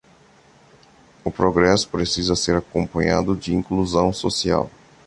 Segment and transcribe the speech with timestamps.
[1.23, 4.67] O progresso precisa ser acompanhado de inclusão social